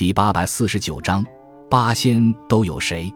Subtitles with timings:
[0.00, 1.22] 第八百四十九章
[1.68, 3.12] 八仙都有谁？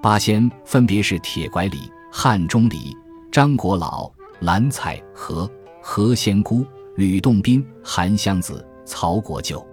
[0.00, 2.96] 八仙分别是铁拐李、汉钟离、
[3.32, 5.50] 张国老、蓝采和、
[5.82, 6.64] 何仙姑、
[6.94, 9.66] 吕洞宾、韩湘子、曹国舅。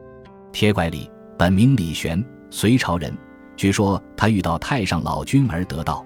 [0.52, 1.08] 铁拐李
[1.38, 3.16] 本名李玄，隋朝人。
[3.56, 6.04] 据说他遇到太上老君而得道。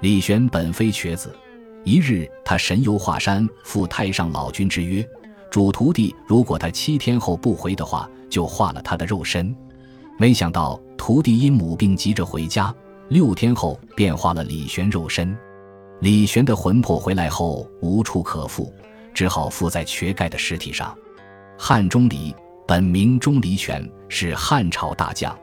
[0.00, 1.36] 李玄本非瘸子。
[1.84, 5.06] 一日，他神游华山，赴太上老君之约，
[5.50, 9.54] 主徒弟如果他七天后不回的话，就化了他的肉身。
[10.18, 12.74] 没想到徒弟因母病急着回家，
[13.08, 15.36] 六天后便化了李玄肉身。
[16.00, 18.72] 李玄的魂魄回来后无处可附，
[19.14, 20.96] 只好附在瘸盖的尸体上。
[21.58, 22.34] 汉钟离
[22.66, 25.36] 本名钟离权，是汉朝大将。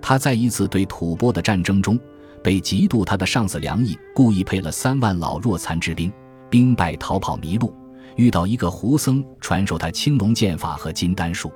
[0.00, 1.98] 他在一次对吐蕃的战争中。
[2.42, 6.12] 被嫉妒他的上司梁毅故意配了三万老弱残之兵，
[6.50, 7.72] 兵败逃跑迷路，
[8.16, 11.52] 遇到一个胡僧传授他青龙剑法和金丹术。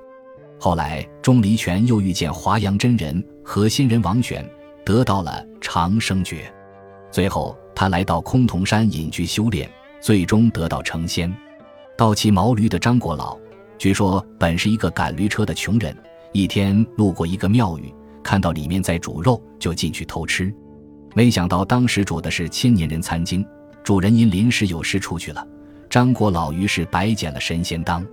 [0.59, 4.49] 后来钟离权又遇见华阳真人和仙人王选，
[4.85, 6.53] 得到了长生诀。
[7.11, 11.33] 最后他来到崆峒山隐居修炼，最终得到成仙。
[11.97, 13.39] 倒骑毛驴的张国老，
[13.79, 15.97] 据说本是一个赶驴车的穷人，
[16.33, 20.53] 一天路过一个庙宇，看到里面在煮肉，就进去偷吃。
[21.15, 23.47] 没想到当时煮的是千年人参精，
[23.83, 25.47] 主人因临时有事出去了，
[25.89, 28.05] 张国老于是白捡了神仙当，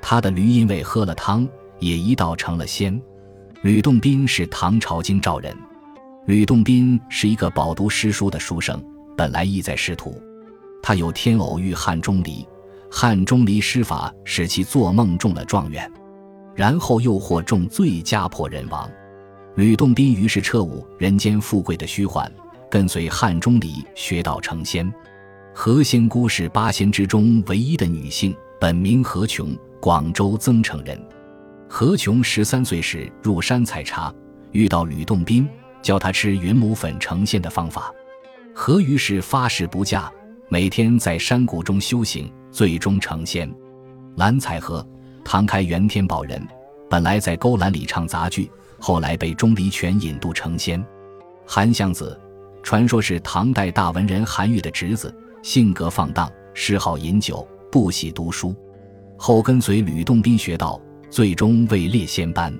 [0.00, 1.46] 他的驴因为喝了汤，
[1.78, 3.00] 也一道成了仙。
[3.62, 5.56] 吕洞宾是唐朝京兆人，
[6.26, 8.80] 吕洞宾是一个饱读诗书的书生，
[9.16, 10.20] 本来意在仕途，
[10.82, 12.46] 他有天偶遇汉钟离，
[12.90, 15.90] 汉钟离施法使其做梦中了状元，
[16.54, 18.88] 然后又获中罪家破人亡。
[19.56, 22.30] 吕洞宾于是彻悟人间富贵的虚幻，
[22.70, 24.88] 跟随汉钟离学道成仙。
[25.52, 30.96] 何仙姑是八仙之中唯一的女性，本名何琼，广州增城人。
[31.68, 34.12] 何琼十三岁时入山采茶，
[34.52, 35.46] 遇到吕洞宾，
[35.82, 37.92] 教他吃云母粉成仙的方法。
[38.54, 40.10] 何于是发誓不嫁，
[40.48, 43.48] 每天在山谷中修行，最终成仙。
[44.16, 44.84] 蓝采和，
[45.22, 46.42] 唐开元天宝人，
[46.88, 48.50] 本来在勾栏里唱杂剧。
[48.80, 50.82] 后来被钟离权引渡成仙，
[51.44, 52.18] 韩湘子，
[52.62, 55.12] 传说是唐代大文人韩愈的侄子，
[55.42, 58.54] 性格放荡，嗜好饮酒，不喜读书，
[59.18, 60.80] 后跟随吕洞宾学道，
[61.10, 62.56] 最终位列仙班。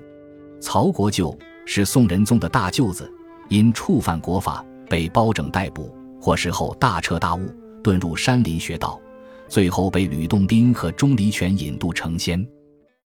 [0.60, 1.36] 曹国舅
[1.66, 3.10] 是宋仁宗的大舅子，
[3.48, 7.42] 因触犯国法被包拯逮捕，获释后大彻大悟，
[7.82, 9.00] 遁入山林学道，
[9.48, 12.46] 最后被吕洞宾和钟离权引渡成仙。